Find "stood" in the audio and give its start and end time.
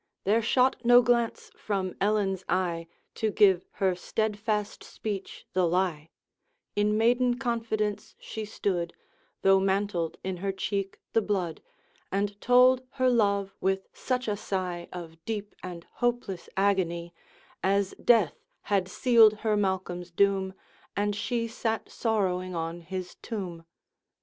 8.43-8.93